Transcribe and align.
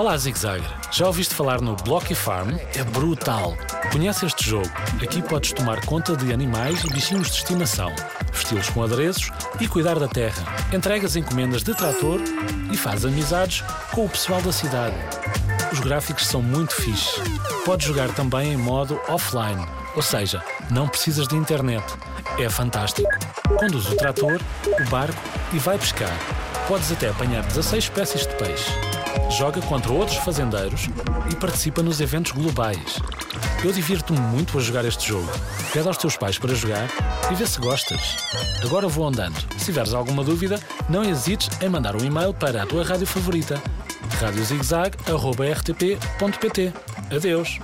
Olá, 0.00 0.16
Zig 0.16 0.38
Zag. 0.38 0.64
Já 0.90 1.06
ouviste 1.08 1.34
falar 1.34 1.60
no 1.60 1.76
Blocky 1.76 2.14
Farm? 2.14 2.54
É 2.74 2.82
brutal. 2.82 3.54
Conhece 3.92 4.24
este 4.24 4.48
jogo? 4.48 4.66
Aqui 5.02 5.20
podes 5.20 5.52
tomar 5.52 5.84
conta 5.84 6.16
de 6.16 6.32
animais 6.32 6.82
e 6.82 6.88
bichinhos 6.88 7.30
de 7.30 7.36
estimação, 7.36 7.94
vesti-los 8.32 8.70
com 8.70 8.82
adereços 8.82 9.30
e 9.60 9.68
cuidar 9.68 9.98
da 9.98 10.08
terra. 10.08 10.42
Entregas 10.72 11.16
encomendas 11.16 11.62
de 11.62 11.74
trator 11.74 12.18
e 12.72 12.78
faz 12.78 13.04
amizades 13.04 13.62
com 13.92 14.06
o 14.06 14.08
pessoal 14.08 14.40
da 14.40 14.50
cidade. 14.50 14.96
Os 15.70 15.80
gráficos 15.80 16.26
são 16.26 16.40
muito 16.40 16.74
fixe. 16.76 17.20
Podes 17.66 17.86
jogar 17.86 18.08
também 18.14 18.54
em 18.54 18.56
modo 18.56 18.98
offline, 19.06 19.66
ou 19.94 20.00
seja, 20.00 20.42
não 20.70 20.88
precisas 20.88 21.28
de 21.28 21.36
internet. 21.36 21.84
É 22.38 22.48
fantástico. 22.48 23.10
Conduz 23.58 23.86
o 23.86 23.96
trator, 23.96 24.40
o 24.66 24.88
barco 24.88 25.20
e 25.52 25.58
vai 25.58 25.76
pescar. 25.76 26.16
Podes 26.66 26.90
até 26.90 27.10
apanhar 27.10 27.42
16 27.42 27.84
espécies 27.84 28.26
de 28.26 28.34
peixe. 28.36 28.72
Joga 29.30 29.60
contra 29.62 29.92
outros 29.92 30.18
fazendeiros 30.18 30.88
e 31.30 31.36
participa 31.36 31.82
nos 31.82 32.00
eventos 32.00 32.32
globais. 32.32 32.98
Eu 33.64 33.72
divirto-me 33.72 34.18
muito 34.18 34.58
a 34.58 34.60
jogar 34.60 34.84
este 34.84 35.08
jogo. 35.08 35.30
Pede 35.72 35.86
aos 35.86 35.96
teus 35.96 36.16
pais 36.16 36.38
para 36.38 36.54
jogar 36.54 36.88
e 37.30 37.34
vê 37.34 37.46
se 37.46 37.60
gostas. 37.60 38.16
Agora 38.62 38.88
vou 38.88 39.06
andando. 39.06 39.36
Se 39.58 39.66
tiveres 39.66 39.94
alguma 39.94 40.24
dúvida, 40.24 40.58
não 40.88 41.04
hesites 41.04 41.48
em 41.60 41.68
mandar 41.68 41.94
um 41.94 42.04
e-mail 42.04 42.34
para 42.34 42.62
a 42.62 42.66
tua 42.66 42.84
rádio 42.84 43.06
favorita 43.06 43.60
radiozigzag.rtp.pt 44.20 46.72
Adeus! 47.10 47.58